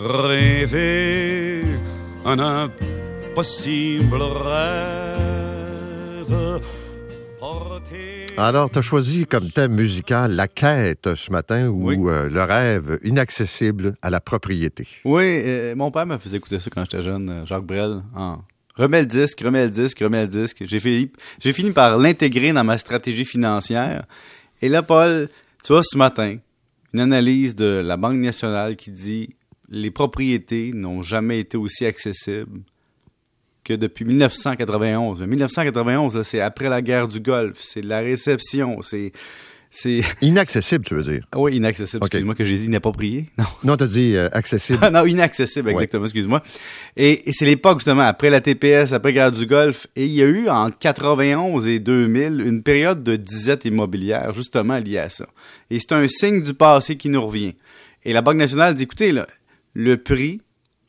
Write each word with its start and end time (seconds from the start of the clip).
Rêver 0.00 1.62
un 2.24 2.40
impossible 2.40 4.16
rêve. 4.20 5.14
porter- 7.38 8.26
Alors, 8.36 8.70
tu 8.72 8.78
as 8.80 8.82
choisi 8.82 9.24
comme 9.24 9.50
thème 9.52 9.72
musical 9.74 10.32
la 10.32 10.48
quête 10.48 11.14
ce 11.14 11.30
matin 11.30 11.68
ou 11.68 11.90
Oui. 11.90 11.96
euh, 12.10 12.28
le 12.28 12.42
rêve 12.42 12.98
inaccessible 13.04 13.94
à 14.02 14.10
la 14.10 14.20
propriété. 14.20 14.88
Oui, 15.04 15.22
euh, 15.46 15.76
mon 15.76 15.92
père 15.92 16.06
me 16.06 16.18
faisait 16.18 16.38
écouter 16.38 16.58
ça 16.58 16.70
quand 16.74 16.82
j'étais 16.82 17.02
jeune, 17.04 17.30
euh, 17.30 17.46
Jacques 17.46 17.64
Brel. 17.64 18.02
en 18.16 18.38
Remets 18.74 19.02
le 19.02 19.06
disque, 19.06 19.42
remets 19.42 19.62
le 19.62 19.70
disque, 19.70 20.00
remets 20.00 20.22
le 20.22 20.28
disque. 20.28 20.64
J'ai 20.66 20.80
fini, 20.80 21.12
j'ai 21.40 21.52
fini 21.52 21.70
par 21.70 21.98
l'intégrer 21.98 22.52
dans 22.52 22.64
ma 22.64 22.78
stratégie 22.78 23.24
financière. 23.24 24.06
Et 24.60 24.68
là, 24.68 24.82
Paul, 24.82 25.28
tu 25.64 25.72
vois, 25.72 25.82
ce 25.84 25.96
matin, 25.96 26.38
une 26.92 26.98
analyse 27.00 27.54
de 27.54 27.80
la 27.84 27.96
Banque 27.96 28.16
nationale 28.18 28.74
qui 28.74 28.90
dit 28.90 29.36
les 29.68 29.90
propriétés 29.90 30.72
n'ont 30.74 31.02
jamais 31.02 31.40
été 31.40 31.56
aussi 31.56 31.86
accessibles 31.86 32.62
que 33.64 33.72
depuis 33.72 34.04
1991. 34.04 35.22
1991, 35.22 36.16
là, 36.16 36.24
c'est 36.24 36.40
après 36.40 36.68
la 36.68 36.82
guerre 36.82 37.08
du 37.08 37.20
Golfe, 37.20 37.58
c'est 37.60 37.80
de 37.80 37.88
la 37.88 38.00
réception, 38.00 38.82
c'est... 38.82 39.12
C'est... 39.76 40.02
Inaccessible, 40.20 40.84
tu 40.84 40.94
veux 40.94 41.02
dire? 41.02 41.26
Ah 41.32 41.38
Oui, 41.40 41.56
inaccessible, 41.56 42.04
excuse-moi 42.04 42.36
que 42.36 42.44
j'ai 42.44 42.58
dit 42.58 42.66
inapproprié. 42.66 43.26
Non. 43.38 43.44
Non, 43.64 43.76
tu 43.76 43.82
as 43.82 43.86
dit 43.88 44.14
euh, 44.14 44.28
accessible. 44.30 44.78
Ah 44.82 44.90
non, 44.90 45.04
inaccessible, 45.04 45.68
exactement, 45.70 46.04
excuse-moi. 46.04 46.44
Et, 46.96 47.28
et 47.28 47.32
c'est 47.32 47.44
l'époque, 47.44 47.80
justement, 47.80 48.02
après 48.02 48.30
la 48.30 48.40
TPS, 48.40 48.92
après 48.92 49.10
la 49.10 49.14
guerre 49.14 49.32
du 49.32 49.46
Golfe, 49.46 49.88
et 49.96 50.04
il 50.04 50.12
y 50.12 50.22
a 50.22 50.26
eu, 50.26 50.48
entre 50.48 50.78
91 50.78 51.66
et 51.66 51.80
2000, 51.80 52.40
une 52.46 52.62
période 52.62 53.02
de 53.02 53.16
disette 53.16 53.64
immobilière, 53.64 54.32
justement, 54.32 54.78
liée 54.78 54.98
à 54.98 55.10
ça. 55.10 55.26
Et 55.70 55.80
c'est 55.80 55.92
un 55.92 56.06
signe 56.06 56.40
du 56.40 56.54
passé 56.54 56.96
qui 56.96 57.08
nous 57.08 57.26
revient. 57.26 57.54
Et 58.04 58.12
la 58.12 58.22
Banque 58.22 58.36
nationale 58.36 58.74
dit, 58.74 58.84
écoutez, 58.84 59.10
là, 59.10 59.26
le 59.74 59.96
prix 59.96 60.40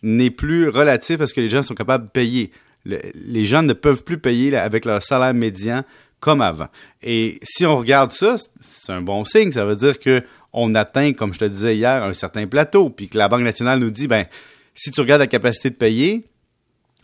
n'est 0.04 0.30
plus 0.30 0.70
relatif 0.70 1.20
à 1.22 1.28
ce 1.28 1.34
que 1.34 1.42
les 1.42 1.50
gens 1.50 1.64
sont 1.64 1.76
capables 1.76 2.06
de 2.06 2.12
payer. 2.12 2.52
Le- 2.86 3.02
les 3.16 3.46
gens 3.46 3.64
ne 3.64 3.74
peuvent 3.74 4.04
plus 4.04 4.20
payer 4.20 4.56
avec 4.56 4.86
leur 4.86 5.02
salaire 5.02 5.34
médian 5.34 5.84
comme 6.20 6.42
avant. 6.42 6.68
Et 7.04 7.40
si 7.44 7.66
on 7.66 7.78
regarde 7.78 8.12
ça, 8.12 8.36
c'est 8.60 8.92
un 8.92 9.02
bon 9.02 9.26
signe. 9.26 9.52
Ça 9.52 9.66
veut 9.66 9.76
dire 9.76 10.00
que 10.00 10.24
on 10.54 10.74
atteint, 10.76 11.12
comme 11.14 11.34
je 11.34 11.40
te 11.40 11.46
disais 11.46 11.76
hier, 11.76 12.02
un 12.04 12.14
certain 12.14 12.48
plateau, 12.48 12.90
puis 12.90 13.10
que 13.10 13.18
la 13.18 13.28
Banque 13.28 13.42
nationale 13.42 13.80
nous 13.80 13.90
dit, 13.92 14.08
ben, 14.08 14.26
si 14.74 14.90
tu 14.92 15.02
regardes 15.02 15.20
la 15.22 15.28
capacité 15.28 15.70
de 15.70 15.76
payer, 15.76 16.24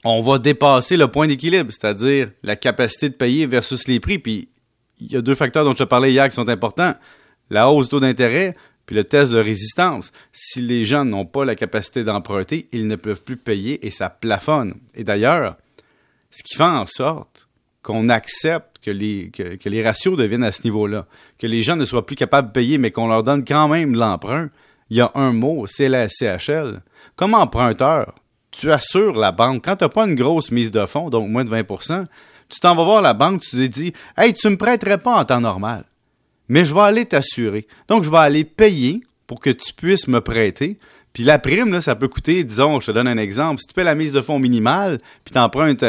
on 0.04 0.22
va 0.22 0.40
dépasser 0.40 0.96
le 0.98 1.08
point 1.10 1.28
d'équilibre, 1.28 1.72
c'est-à-dire 1.72 2.32
la 2.44 2.56
capacité 2.56 3.10
de 3.10 3.14
payer 3.16 3.46
versus 3.48 3.88
les 3.88 4.00
prix. 4.00 4.20
Puis 4.20 4.50
il 5.00 5.12
y 5.12 5.18
a 5.18 5.22
deux 5.22 5.36
facteurs 5.36 5.66
dont 5.66 5.72
je 5.74 5.80
te 5.80 5.84
parlais 5.84 6.12
hier 6.12 6.28
qui 6.30 6.36
sont 6.36 6.48
importants 6.50 6.94
la 7.50 7.70
hausse 7.70 7.88
du 7.88 7.92
taux 7.92 8.00
d'intérêt, 8.00 8.56
puis 8.86 8.96
le 8.96 9.04
test 9.04 9.32
de 9.32 9.40
résistance. 9.40 10.12
Si 10.32 10.62
les 10.62 10.86
gens 10.86 11.06
n'ont 11.06 11.26
pas 11.26 11.46
la 11.46 11.56
capacité 11.56 12.04
d'emprunter, 12.04 12.68
ils 12.72 12.88
ne 12.88 12.96
peuvent 12.96 13.24
plus 13.24 13.38
payer 13.38 13.86
et 13.86 13.92
ça 13.92 14.10
plafonne. 14.10 14.76
Et 14.96 15.04
d'ailleurs, 15.04 15.58
ce 16.30 16.44
qui 16.44 16.56
fait 16.56 16.64
en 16.64 16.86
sorte 16.86 17.48
qu'on 17.84 18.10
accepte 18.10 18.80
que 18.84 18.92
les, 18.92 19.32
que, 19.32 19.84
ratios 19.84 20.18
deviennent 20.18 20.44
à 20.44 20.52
ce 20.52 20.64
niveau-là, 20.64 21.08
que 21.40 21.48
les 21.48 21.62
gens 21.62 21.76
ne 21.76 21.86
soient 21.86 22.06
plus 22.06 22.16
capables 22.16 22.50
de 22.50 22.54
payer, 22.54 22.78
mais 22.78 22.92
qu'on 22.92 23.08
leur 23.08 23.24
donne 23.24 23.44
quand 23.44 23.68
même 23.68 23.96
l'emprunt, 23.96 24.50
il 24.90 24.98
y 24.98 25.02
a 25.02 25.12
un 25.16 25.32
mot, 25.32 25.66
c'est 25.68 25.90
la 25.90 26.08
CHL. 26.08 26.82
Comme 27.16 27.34
emprunteur, 27.34 28.16
tu 28.52 28.72
assures 28.72 29.16
la 29.16 29.32
banque. 29.32 29.64
Quand 29.66 29.78
tu 29.78 29.86
n'as 29.86 29.90
pas 29.90 30.06
une 30.06 30.16
grosse 30.16 30.52
mise 30.52 30.72
de 30.72 30.86
fonds, 30.86 31.10
donc 31.10 31.30
moins 31.30 31.46
de 31.46 31.50
20% 31.50 32.08
tu 32.52 32.60
t'en 32.60 32.76
vas 32.76 32.84
voir 32.84 33.02
la 33.02 33.14
banque, 33.14 33.42
tu 33.42 33.52
te 33.52 33.66
dis 33.66 33.94
Hey, 34.18 34.34
tu 34.34 34.50
me 34.50 34.58
prêterais 34.58 34.98
pas 34.98 35.16
en 35.16 35.26
temps 35.26 35.42
normal, 35.42 35.86
mais 36.52 36.66
je 36.66 36.74
vais 36.74 36.82
aller 36.82 37.06
t'assurer. 37.06 37.66
Donc, 37.88 38.04
je 38.04 38.10
vais 38.12 38.18
aller 38.18 38.44
payer 38.44 39.00
pour 39.26 39.40
que 39.40 39.50
tu 39.50 39.74
puisses 39.74 40.10
me 40.10 40.20
prêter. 40.20 40.78
Puis 41.14 41.24
la 41.24 41.40
prime, 41.40 41.72
là, 41.72 41.80
ça 41.80 41.96
peut 41.96 42.10
coûter, 42.10 42.44
disons, 42.44 42.82
je 42.82 42.88
te 42.88 42.92
donne 42.92 43.08
un 43.08 43.18
exemple, 43.18 43.62
si 43.62 43.68
tu 43.68 43.74
paies 43.74 43.86
la 43.86 43.96
mise 43.96 44.12
de 44.12 44.20
fonds 44.20 44.38
minimale, 44.38 45.00
puis 45.24 45.32
tu 45.32 45.40
empruntes 45.40 45.86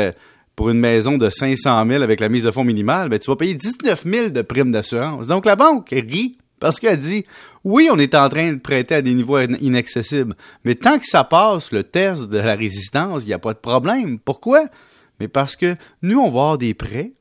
pour 0.55 0.71
une 0.71 0.79
maison 0.79 1.17
de 1.17 1.29
500 1.29 1.85
000 1.89 2.03
avec 2.05 2.21
la 2.21 2.29
mise 2.29 2.45
de 2.45 2.53
fonds 2.53 2.63
minimale, 2.63 3.09
ben, 3.09 3.19
tu 3.19 3.29
vas 3.29 3.35
payer 3.37 3.55
19 3.55 4.05
000 4.05 4.29
de 4.31 4.43
prime 4.43 4.71
d'assurance. 4.71 5.27
Donc, 5.27 5.47
la 5.47 5.57
banque 5.57 5.89
rit 5.91 6.39
parce 6.61 6.79
qu'elle 6.79 6.99
dit, 7.01 7.25
oui, 7.65 7.89
on 7.91 7.99
est 7.99 8.15
en 8.15 8.29
train 8.29 8.53
de 8.53 8.59
prêter 8.61 8.95
à 8.95 9.03
des 9.03 9.15
niveaux 9.15 9.35
in- 9.35 9.55
inaccessibles, 9.61 10.37
mais 10.65 10.77
tant 10.77 11.01
que 11.01 11.07
ça 11.07 11.25
passe 11.25 11.73
le 11.73 11.83
test 11.83 12.29
de 12.29 12.39
la 12.39 12.55
résistance, 12.55 13.25
il 13.25 13.29
n'y 13.29 13.33
a 13.33 13.41
pas 13.41 13.53
de 13.53 13.59
problème. 13.59 14.21
Pourquoi? 14.21 14.67
Mais 15.19 15.27
parce 15.27 15.57
que 15.57 15.75
nous, 16.03 16.21
on 16.21 16.31
va 16.31 16.41
avoir 16.41 16.59
des 16.59 16.75
prêts 16.75 17.13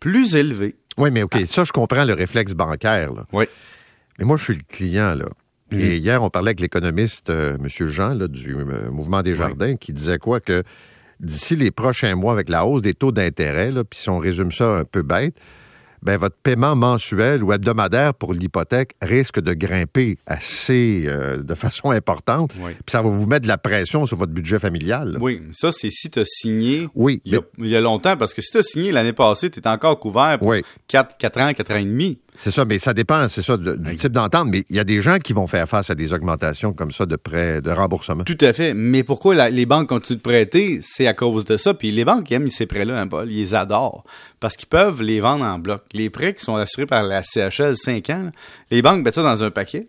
plus 0.00 0.36
élevés. 0.36 0.76
Oui, 0.98 1.10
mais 1.10 1.22
OK, 1.22 1.36
ça, 1.48 1.64
je 1.64 1.72
comprends 1.72 2.04
le 2.04 2.14
réflexe 2.14 2.52
bancaire. 2.52 3.12
là. 3.12 3.24
Oui. 3.32 3.46
Mais 4.18 4.24
moi, 4.24 4.36
je 4.36 4.44
suis 4.44 4.54
le 4.54 4.62
client, 4.68 5.14
là. 5.14 5.26
Mhm. 5.70 5.80
Et 5.80 5.96
hier, 5.98 6.22
on 6.22 6.30
parlait 6.30 6.50
avec 6.50 6.60
l'économiste 6.60 7.30
euh, 7.30 7.56
M. 7.56 7.68
Jean 7.88 8.14
là, 8.14 8.26
du 8.26 8.54
euh, 8.56 8.90
Mouvement 8.90 9.22
des 9.22 9.34
Jardins 9.34 9.76
qui 9.76 9.92
disait 9.92 10.18
quoi 10.18 10.40
que 10.40 10.62
d'ici 11.20 11.56
les 11.56 11.70
prochains 11.70 12.14
mois, 12.14 12.32
avec 12.32 12.48
la 12.48 12.64
hausse 12.64 12.80
des 12.82 12.94
taux 12.94 13.12
d'intérêt, 13.12 13.72
puis 13.88 13.98
si 14.00 14.08
on 14.08 14.18
résume 14.18 14.50
ça 14.50 14.76
un 14.76 14.84
peu 14.84 15.02
bête, 15.02 15.34
ben, 16.02 16.16
votre 16.16 16.36
paiement 16.36 16.76
mensuel 16.76 17.42
ou 17.42 17.52
hebdomadaire 17.52 18.14
pour 18.14 18.32
l'hypothèque 18.34 18.92
risque 19.02 19.40
de 19.40 19.52
grimper 19.54 20.18
assez 20.26 21.04
euh, 21.06 21.38
de 21.42 21.54
façon 21.54 21.90
importante. 21.90 22.52
Oui. 22.58 22.72
Puis 22.72 22.92
ça 22.92 23.02
va 23.02 23.08
vous 23.08 23.26
mettre 23.26 23.42
de 23.42 23.48
la 23.48 23.58
pression 23.58 24.04
sur 24.04 24.16
votre 24.16 24.32
budget 24.32 24.58
familial. 24.58 25.12
là. 25.12 25.18
Oui, 25.20 25.42
ça, 25.52 25.72
c'est 25.72 25.90
si 25.90 26.10
tu 26.10 26.18
as 26.20 26.24
signé 26.24 26.88
Oui, 26.94 27.20
il 27.24 27.34
y, 27.34 27.36
a, 27.36 27.40
il 27.58 27.68
y 27.68 27.76
a 27.76 27.80
longtemps, 27.80 28.16
parce 28.16 28.34
que 28.34 28.42
si 28.42 28.50
tu 28.50 28.58
as 28.58 28.62
signé 28.62 28.92
l'année 28.92 29.12
passée, 29.12 29.50
tu 29.50 29.60
es 29.60 29.66
encore 29.68 29.98
couvert 29.98 30.38
pour 30.38 30.48
Oui. 30.48 30.62
4, 30.88 31.16
4 31.18 31.40
ans, 31.40 31.52
4 31.54 31.72
ans 31.72 31.76
et 31.76 31.84
demi. 31.84 32.18
C'est 32.40 32.52
ça, 32.52 32.64
mais 32.64 32.78
ça 32.78 32.94
dépend, 32.94 33.26
c'est 33.26 33.42
ça, 33.42 33.56
de- 33.56 33.74
du 33.74 33.96
type 33.96 34.12
d'entente. 34.12 34.46
Mais 34.48 34.62
il 34.70 34.76
y 34.76 34.78
a 34.78 34.84
des 34.84 35.02
gens 35.02 35.18
qui 35.18 35.32
vont 35.32 35.48
faire 35.48 35.68
face 35.68 35.90
à 35.90 35.96
des 35.96 36.12
augmentations 36.12 36.72
comme 36.72 36.92
ça 36.92 37.04
de 37.04 37.16
prêts, 37.16 37.60
de 37.60 37.70
remboursement. 37.72 38.22
Tout 38.22 38.38
à 38.42 38.52
fait. 38.52 38.74
Mais 38.74 39.02
pourquoi 39.02 39.34
la- 39.34 39.50
les 39.50 39.66
banques 39.66 39.88
continuent 39.88 40.18
de 40.18 40.22
prêter? 40.22 40.78
C'est 40.80 41.08
à 41.08 41.14
cause 41.14 41.44
de 41.46 41.56
ça. 41.56 41.74
Puis 41.74 41.90
les 41.90 42.04
banques 42.04 42.30
aiment 42.30 42.48
ces 42.48 42.66
prêts-là, 42.66 43.00
hein, 43.00 43.08
Paul. 43.08 43.28
Ils 43.28 43.38
les 43.38 43.54
adorent. 43.56 44.04
Parce 44.38 44.56
qu'ils 44.56 44.68
peuvent 44.68 45.02
les 45.02 45.18
vendre 45.18 45.44
en 45.44 45.58
bloc. 45.58 45.82
Les 45.92 46.10
prêts 46.10 46.32
qui 46.32 46.44
sont 46.44 46.54
assurés 46.54 46.86
par 46.86 47.02
la 47.02 47.24
CHL 47.24 47.76
5 47.76 48.08
ans, 48.10 48.30
les 48.70 48.82
banques 48.82 49.04
mettent 49.04 49.16
ça 49.16 49.24
dans 49.24 49.42
un 49.42 49.50
paquet, 49.50 49.88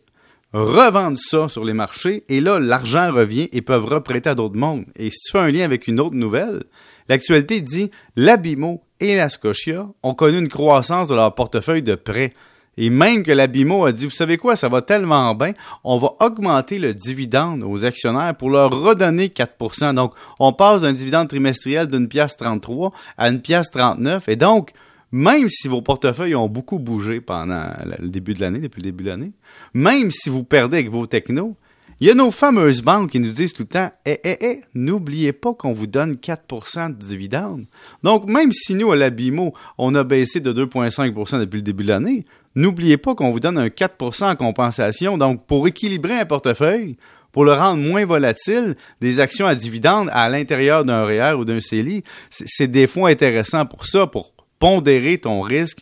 revendent 0.51 1.19
ça 1.19 1.47
sur 1.49 1.63
les 1.63 1.73
marchés, 1.73 2.23
et 2.29 2.41
là, 2.41 2.57
l'argent 2.59 3.11
revient 3.13 3.47
et 3.51 3.61
peuvent 3.61 3.85
reprêter 3.85 4.27
à 4.29 4.33
d'autres 4.33 4.57
mondes. 4.57 4.85
Et 4.95 5.11
si 5.11 5.19
tu 5.19 5.31
fais 5.33 5.37
un 5.39 5.51
lien 5.51 5.65
avec 5.65 5.87
une 5.87 5.99
autre 5.99 6.15
nouvelle, 6.15 6.63
l'actualité 7.07 7.61
dit 7.61 7.91
l'Abimo 8.15 8.81
et 8.99 9.15
la 9.15 9.29
Scotia 9.29 9.87
ont 10.03 10.13
connu 10.13 10.37
une 10.37 10.49
croissance 10.49 11.07
de 11.07 11.15
leur 11.15 11.33
portefeuille 11.35 11.83
de 11.83 11.95
prêts. 11.95 12.31
Et 12.77 12.89
même 12.89 13.23
que 13.23 13.31
l'Abimo 13.31 13.85
a 13.85 13.91
dit, 13.91 14.05
vous 14.05 14.11
savez 14.11 14.37
quoi, 14.37 14.55
ça 14.55 14.69
va 14.69 14.81
tellement 14.81 15.35
bien, 15.35 15.51
on 15.83 15.97
va 15.97 16.13
augmenter 16.21 16.79
le 16.79 16.93
dividende 16.93 17.63
aux 17.63 17.83
actionnaires 17.83 18.35
pour 18.35 18.49
leur 18.49 18.71
redonner 18.71 19.29
4 19.29 19.93
Donc, 19.93 20.13
on 20.39 20.53
passe 20.53 20.83
d'un 20.83 20.93
dividende 20.93 21.27
trimestriel 21.27 21.87
d'une 21.87 22.07
pièce 22.07 22.37
33 22.37 22.93
à 23.17 23.27
une 23.27 23.41
pièce 23.41 23.69
39. 23.71 24.29
Et 24.29 24.37
donc, 24.37 24.71
même 25.11 25.49
si 25.49 25.67
vos 25.67 25.81
portefeuilles 25.81 26.35
ont 26.35 26.47
beaucoup 26.47 26.79
bougé 26.79 27.19
pendant 27.19 27.69
le 27.99 28.07
début 28.07 28.33
de 28.33 28.41
l'année, 28.41 28.59
depuis 28.59 28.81
le 28.81 28.91
début 28.91 29.03
de 29.03 29.09
l'année, 29.09 29.31
même 29.73 30.11
si 30.11 30.29
vous 30.29 30.43
perdez 30.43 30.77
avec 30.77 30.89
vos 30.89 31.05
technos, 31.05 31.57
il 32.01 32.07
y 32.07 32.11
a 32.11 32.13
nos 32.13 32.31
fameuses 32.31 32.81
banques 32.81 33.11
qui 33.11 33.19
nous 33.19 33.31
disent 33.31 33.53
tout 33.53 33.63
le 33.63 33.67
temps 33.67 33.91
Eh, 34.05 34.19
eh, 34.23 34.37
eh, 34.41 34.61
n'oubliez 34.73 35.33
pas 35.33 35.53
qu'on 35.53 35.73
vous 35.73 35.87
donne 35.87 36.13
4% 36.13 36.89
de 36.89 37.03
dividende. 37.03 37.65
Donc, 38.03 38.25
même 38.25 38.51
si 38.53 38.75
nous, 38.75 38.91
à 38.91 38.95
la 38.95 39.09
BIMO, 39.09 39.53
on 39.77 39.95
a 39.95 40.03
baissé 40.03 40.39
de 40.39 40.53
2,5% 40.53 41.39
depuis 41.39 41.57
le 41.57 41.63
début 41.63 41.83
de 41.83 41.89
l'année, 41.89 42.25
n'oubliez 42.55 42.97
pas 42.97 43.15
qu'on 43.15 43.31
vous 43.31 43.41
donne 43.41 43.57
un 43.57 43.67
4% 43.67 44.31
en 44.31 44.35
compensation. 44.35 45.17
Donc, 45.17 45.45
pour 45.45 45.67
équilibrer 45.67 46.19
un 46.19 46.25
portefeuille, 46.25 46.95
pour 47.31 47.43
le 47.43 47.53
rendre 47.53 47.83
moins 47.83 48.05
volatile, 48.05 48.75
des 49.01 49.19
actions 49.19 49.45
à 49.45 49.55
dividende 49.55 50.09
à 50.13 50.29
l'intérieur 50.29 50.85
d'un 50.85 51.03
REER 51.05 51.33
ou 51.33 51.45
d'un 51.45 51.59
CELI, 51.59 52.03
c'est 52.29 52.67
des 52.67 52.87
fonds 52.87 53.05
intéressants 53.07 53.65
pour 53.65 53.85
ça, 53.85 54.07
pour 54.07 54.33
pondérer 54.57 55.17
ton 55.17 55.41
risque 55.41 55.79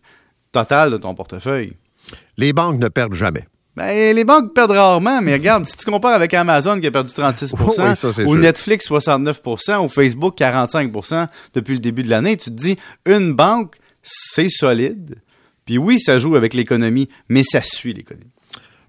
total 0.52 0.92
de 0.92 0.98
ton 0.98 1.14
portefeuille. 1.14 1.74
Les 2.38 2.54
banques 2.54 2.80
ne 2.80 2.88
perdent 2.88 3.14
jamais. 3.14 3.46
Ben, 3.78 4.16
les 4.16 4.24
banques 4.24 4.56
perdent 4.56 4.72
rarement, 4.72 5.22
mais 5.22 5.34
regarde, 5.34 5.68
si 5.68 5.78
tu 5.78 5.86
compares 5.86 6.16
avec 6.16 6.34
Amazon 6.34 6.80
qui 6.80 6.88
a 6.88 6.92
perdu 6.92 7.14
36 7.14 7.54
Oui, 7.60 7.74
ça, 7.76 7.94
ou 7.94 8.12
sûr. 8.12 8.34
Netflix 8.34 8.90
69% 8.90 9.86
ou 9.86 9.88
Facebook 9.88 10.36
45% 10.36 11.28
depuis 11.54 11.74
le 11.74 11.80
début 11.80 12.02
de 12.02 12.10
l'année, 12.10 12.38
tu 12.38 12.50
te 12.50 12.56
dis, 12.56 12.76
une 13.06 13.34
banque, 13.34 13.76
c'est 14.02 14.50
solide. 14.50 15.18
Puis 15.66 15.78
oui, 15.78 16.00
ça 16.00 16.18
joue 16.18 16.36
avec 16.36 16.56
l'économie, 16.56 17.08
mais 17.30 17.44
ça 17.44 17.62
suit 17.62 17.94
l'économie. 17.94 18.32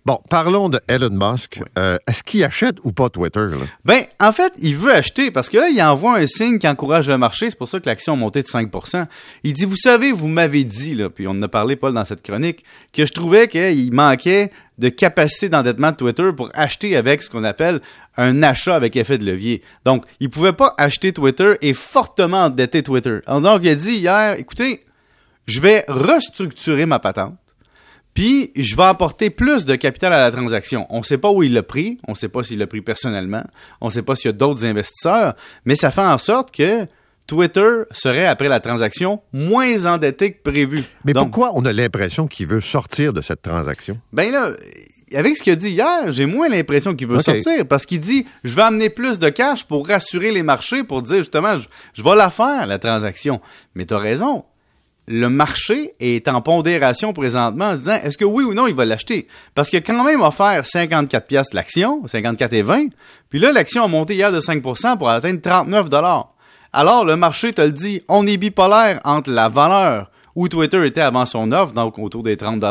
Bon, 0.09 0.23
parlons 0.31 0.71
de 0.71 0.81
Elon 0.89 1.11
Musk. 1.11 1.61
Euh, 1.77 1.99
Est-ce 2.07 2.23
qu'il 2.23 2.43
achète 2.43 2.77
ou 2.83 2.93
pas 2.93 3.11
Twitter? 3.11 3.41
là? 3.41 3.59
Ben, 3.85 4.01
en 4.19 4.33
fait, 4.33 4.55
il 4.57 4.75
veut 4.75 4.95
acheter 4.95 5.31
parce 5.31 5.51
que 5.51 5.59
là, 5.59 5.69
il 5.69 5.83
envoie 5.83 6.17
un 6.17 6.27
signe 6.27 6.59
qui 6.59 6.67
encourage 6.67 7.11
le 7.11 7.19
marché. 7.19 7.51
C'est 7.51 7.59
pour 7.59 7.69
ça 7.69 7.79
que 7.79 7.85
l'action 7.85 8.15
a 8.15 8.17
monté 8.17 8.41
de 8.41 8.47
5% 8.47 9.05
Il 9.45 9.53
dit, 9.53 9.67
vous 9.67 9.77
savez, 9.77 10.11
vous 10.13 10.29
m'avez 10.29 10.65
dit, 10.65 10.95
là, 10.95 11.11
puis 11.11 11.29
on 11.29 11.33
en 11.33 11.43
a 11.43 11.49
parlé, 11.49 11.77
Paul, 11.77 11.93
dans 11.93 12.07
cette 12.07 12.23
chronique, 12.23 12.65
que 12.95 13.05
je 13.05 13.13
trouvais 13.13 13.49
qu'il 13.49 13.93
manquait 13.93 14.51
de 14.79 14.89
capacité 14.89 15.51
d'endettement 15.51 15.91
de 15.91 15.97
Twitter 15.97 16.31
pour 16.35 16.49
acheter 16.55 16.97
avec 16.97 17.21
ce 17.21 17.29
qu'on 17.29 17.45
appelle 17.45 17.83
un 18.17 18.43
achat 18.43 18.77
avec 18.77 18.97
effet 18.97 19.19
de 19.19 19.27
levier. 19.27 19.61
Donc, 19.85 20.07
il 20.21 20.31
pouvait 20.31 20.55
pas 20.55 20.73
acheter 20.79 21.13
Twitter 21.13 21.57
et 21.61 21.75
fortement 21.75 22.45
endetter 22.45 22.83
Twitter. 22.83 23.19
Donc, 23.27 23.61
il 23.63 23.69
a 23.69 23.75
dit 23.75 23.97
hier, 23.97 24.37
écoutez, 24.39 24.87
je 25.47 25.61
vais 25.61 25.85
restructurer 25.87 26.87
ma 26.87 26.99
patente. 26.99 27.35
Puis, 28.19 28.51
je 28.57 28.75
vais 28.75 28.83
apporter 28.83 29.31
plus 29.31 29.65
de 29.65 29.77
capital 29.77 30.13
à 30.13 30.19
la 30.19 30.33
transaction. 30.33 30.89
On 30.91 30.99
ne 30.99 31.03
sait 31.05 31.19
pas 31.19 31.31
où 31.31 31.45
il 31.45 31.53
l'a 31.53 31.63
pris. 31.63 31.99
On 32.09 32.13
ne 32.13 32.17
sait 32.17 32.29
pas 32.29 32.43
s'il 32.43 32.59
l'a 32.59 32.67
pris 32.67 32.81
personnellement. 32.81 33.45
On 33.81 33.87
ne 33.87 33.91
sait 33.93 34.03
pas 34.03 34.17
s'il 34.17 34.27
y 34.27 34.29
a 34.31 34.33
d'autres 34.33 34.67
investisseurs. 34.67 35.37
Mais 35.65 35.77
ça 35.77 35.93
fait 35.93 36.01
en 36.01 36.19
sorte 36.19 36.51
que 36.53 36.85
Twitter 37.29 37.83
serait, 37.93 38.27
après 38.27 38.49
la 38.49 38.59
transaction, 38.59 39.21
moins 39.33 39.87
endetté 39.87 40.33
que 40.33 40.43
prévu. 40.43 40.83
Mais 41.05 41.13
Donc, 41.13 41.31
pourquoi 41.31 41.53
on 41.55 41.65
a 41.65 41.73
l'impression 41.73 42.27
qu'il 42.27 42.49
veut 42.49 42.61
sortir 42.61 43.13
de 43.13 43.21
cette 43.21 43.43
transaction? 43.43 44.01
Ben 44.13 44.33
là, 44.33 44.51
avec 45.15 45.37
ce 45.37 45.45
qu'il 45.45 45.53
a 45.53 45.57
dit 45.57 45.71
hier, 45.71 46.11
j'ai 46.11 46.27
moins 46.27 46.49
l'impression 46.49 46.97
qu'il 46.97 47.07
veut 47.07 47.21
sortir 47.21 47.69
parce 47.69 47.87
qu'il 47.87 48.01
dit 48.01 48.27
je 48.43 48.53
vais 48.57 48.63
amener 48.63 48.91
plus 48.91 49.21
de 49.21 49.29
cash 49.29 49.63
pour 49.63 49.87
rassurer 49.87 50.33
les 50.33 50.43
marchés, 50.43 50.83
pour 50.83 51.03
dire 51.03 51.19
justement 51.19 51.61
je, 51.61 51.69
je 51.95 52.03
vais 52.03 52.17
la 52.17 52.31
faire, 52.31 52.67
la 52.67 52.81
transaction. 52.81 53.41
Mais 53.77 53.87
tu 53.87 53.95
as 53.95 53.99
raison. 53.99 54.45
Le 55.11 55.29
marché 55.31 55.95
est 56.01 56.29
en 56.29 56.43
pondération 56.43 57.15
présentement 57.15 57.71
en 57.71 57.73
se 57.75 57.79
disant 57.79 57.99
est-ce 58.05 58.19
que 58.19 58.27
oui 58.27 58.45
ou 58.45 58.53
non 58.53 58.67
il 58.67 58.75
va 58.75 58.85
l'acheter? 58.85 59.27
Parce 59.55 59.71
a 59.79 59.81
quand 59.81 60.05
même 60.05 60.21
offert 60.21 60.67
54 60.67 61.27
pièces 61.27 61.55
l'action, 61.55 62.07
54 62.07 62.53
et 62.53 62.61
20. 62.63 62.89
Puis 63.31 63.39
là, 63.39 63.51
l'action 63.51 63.85
a 63.85 63.89
monté 63.89 64.15
hier 64.15 64.31
de 64.31 64.41
5% 64.41 64.99
pour 64.99 65.09
atteindre 65.09 65.41
39 65.41 65.89
Alors, 66.75 67.05
le 67.07 67.17
marché 67.17 67.55
te 67.55 67.63
le 67.63 67.71
dit, 67.73 68.03
on 68.09 68.27
est 68.27 68.37
bipolaire 68.37 69.01
entre 69.05 69.31
la 69.31 69.49
valeur 69.49 70.11
où 70.37 70.47
Twitter 70.49 70.85
était 70.87 71.01
avant 71.01 71.25
son 71.25 71.51
offre, 71.53 71.73
donc 71.73 71.99
autour 71.99 72.23
des 72.23 72.37
30 72.37 72.63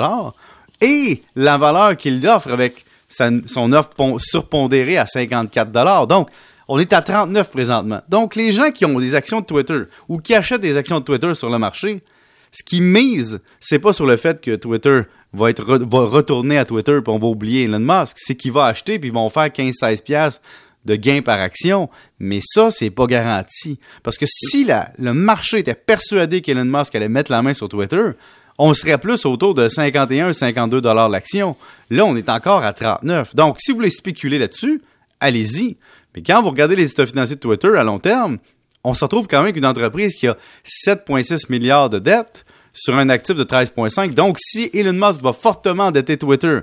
et 0.81 1.23
la 1.35 1.57
valeur 1.57 1.97
qu'il 1.97 2.25
offre 2.27 2.51
avec 2.53 2.85
son 3.09 3.73
offre 3.73 3.89
pon- 3.89 4.17
surpondérée 4.19 4.97
à 4.97 5.07
54 5.07 5.71
Donc, 6.07 6.29
on 6.67 6.77
est 6.77 6.93
à 6.93 7.01
39 7.01 7.49
présentement. 7.49 8.01
Donc, 8.09 8.35
les 8.35 8.51
gens 8.51 8.69
qui 8.71 8.85
ont 8.85 8.99
des 8.99 9.15
actions 9.15 9.39
de 9.41 9.45
Twitter 9.45 9.79
ou 10.07 10.19
qui 10.19 10.35
achètent 10.35 10.61
des 10.61 10.77
actions 10.77 10.99
de 10.99 11.05
Twitter 11.05 11.33
sur 11.33 11.49
le 11.49 11.57
marché, 11.57 12.03
ce 12.51 12.63
qu'ils 12.63 12.83
misent, 12.83 13.39
c'est 13.59 13.79
pas 13.79 13.93
sur 13.93 14.05
le 14.05 14.15
fait 14.17 14.41
que 14.41 14.55
Twitter 14.55 15.01
va 15.33 15.49
va 15.51 16.05
retourner 16.05 16.57
à 16.57 16.65
Twitter 16.65 16.99
puis 17.03 17.13
on 17.13 17.19
va 17.19 17.27
oublier 17.27 17.63
Elon 17.65 17.79
Musk, 17.79 18.15
c'est 18.17 18.35
qu'ils 18.35 18.51
vont 18.51 18.61
acheter 18.61 18.97
puis 18.99 19.09
ils 19.09 19.13
vont 19.13 19.29
faire 19.29 19.47
15-16 19.47 20.01
piastres 20.03 20.41
de 20.85 20.95
gains 20.95 21.21
par 21.21 21.39
action, 21.39 21.89
mais 22.19 22.39
ça 22.41 22.71
c'est 22.71 22.89
pas 22.89 23.07
garanti 23.07 23.77
parce 24.03 24.17
que 24.17 24.25
si 24.27 24.63
la- 24.63 24.91
le 24.97 25.13
marché 25.13 25.59
était 25.59 25.75
persuadé 25.75 26.41
qu'Elon 26.41 26.63
Musk 26.65 26.95
allait 26.95 27.09
mettre 27.09 27.31
la 27.31 27.41
main 27.41 27.53
sur 27.53 27.67
Twitter, 27.67 28.11
on 28.57 28.73
serait 28.73 28.97
plus 28.97 29.25
autour 29.25 29.53
de 29.53 29.67
51-52 29.67 30.79
dollars 30.81 31.09
l'action. 31.09 31.55
Là, 31.91 32.05
on 32.05 32.15
est 32.15 32.27
encore 32.29 32.63
à 32.63 32.73
39. 32.73 33.35
Donc, 33.35 33.57
si 33.59 33.69
vous 33.71 33.77
voulez 33.77 33.91
spéculer 33.91 34.39
là-dessus, 34.39 34.81
allez-y. 35.19 35.77
Mais 36.15 36.23
quand 36.23 36.41
vous 36.41 36.49
regardez 36.49 36.75
les 36.75 36.89
états 36.89 37.05
financiers 37.05 37.35
de 37.35 37.39
Twitter 37.41 37.67
à 37.77 37.83
long 37.83 37.99
terme, 37.99 38.39
on 38.87 38.93
se 38.93 39.03
retrouve 39.03 39.27
quand 39.27 39.37
même 39.37 39.47
avec 39.47 39.57
une 39.57 39.65
entreprise 39.65 40.15
qui 40.15 40.27
a 40.27 40.37
7,6 40.65 41.51
milliards 41.51 41.89
de 41.89 41.99
dettes 41.99 42.45
sur 42.73 42.97
un 42.97 43.09
actif 43.09 43.35
de 43.35 43.43
13,5. 43.43 44.13
Donc, 44.13 44.37
si 44.39 44.69
Elon 44.73 44.93
Musk 44.93 45.21
va 45.21 45.33
fortement 45.33 45.87
endetter 45.87 46.17
Twitter 46.17 46.59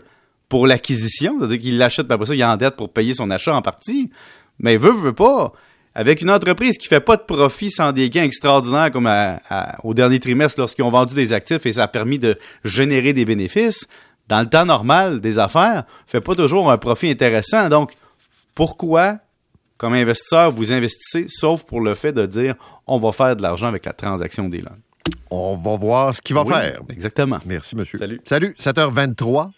pour 0.48 0.66
l'acquisition, 0.66 1.36
c'est-à-dire 1.38 1.58
qu'il 1.58 1.76
l'achète, 1.76 2.06
puis 2.06 2.14
après 2.14 2.26
ça, 2.26 2.34
il 2.34 2.42
endette 2.42 2.76
pour 2.76 2.90
payer 2.90 3.12
son 3.12 3.30
achat 3.30 3.54
en 3.54 3.60
partie, 3.60 4.10
mais 4.58 4.78
veut, 4.78 4.92
veut 4.92 5.12
pas, 5.12 5.52
avec 5.94 6.22
une 6.22 6.30
entreprise 6.30 6.78
qui 6.78 6.88
fait 6.88 7.00
pas 7.00 7.16
de 7.16 7.22
profit 7.22 7.70
sans 7.70 7.92
des 7.92 8.08
gains 8.08 8.24
extraordinaires 8.24 8.90
comme 8.90 9.10
au 9.82 9.92
dernier 9.92 10.18
trimestre 10.18 10.58
lorsqu'ils 10.58 10.82
ont 10.82 10.90
vendu 10.90 11.14
des 11.14 11.34
actifs 11.34 11.66
et 11.66 11.74
ça 11.74 11.82
a 11.82 11.88
permis 11.88 12.18
de 12.18 12.38
générer 12.64 13.12
des 13.12 13.26
bénéfices, 13.26 13.86
dans 14.28 14.40
le 14.40 14.48
temps 14.48 14.64
normal 14.64 15.20
des 15.20 15.38
affaires, 15.38 15.84
fait 16.06 16.22
pas 16.22 16.34
toujours 16.34 16.70
un 16.70 16.78
profit 16.78 17.10
intéressant. 17.10 17.68
Donc, 17.68 17.92
pourquoi, 18.54 19.18
comme 19.76 19.94
investisseur, 19.94 20.52
vous 20.52 20.72
investissez, 20.72 21.26
sauf 21.28 21.64
pour 21.64 21.80
le 21.80 21.94
fait 21.94 22.12
de 22.12 22.26
dire 22.26 22.54
on 22.86 22.98
va 22.98 23.12
faire 23.12 23.36
de 23.36 23.42
l'argent 23.42 23.66
avec 23.68 23.84
la 23.86 23.92
transaction 23.92 24.48
d'Elon? 24.48 24.70
On 25.30 25.56
va 25.56 25.76
voir 25.76 26.14
ce 26.14 26.20
qu'il 26.22 26.34
va 26.34 26.42
Oui, 26.42 26.52
faire. 26.52 26.80
Exactement. 26.90 27.38
Merci, 27.44 27.76
monsieur. 27.76 27.98
Salut. 27.98 28.20
Salut, 28.24 28.54
7h23. 28.58 29.50